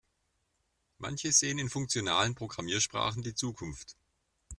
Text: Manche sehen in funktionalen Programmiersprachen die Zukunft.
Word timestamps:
Manche 0.97 1.31
sehen 1.31 1.59
in 1.59 1.69
funktionalen 1.69 2.33
Programmiersprachen 2.33 3.21
die 3.21 3.35
Zukunft. 3.35 3.95